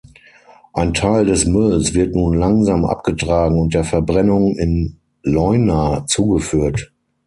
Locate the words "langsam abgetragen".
2.35-3.59